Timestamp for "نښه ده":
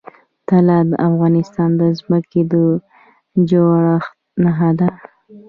4.43-4.87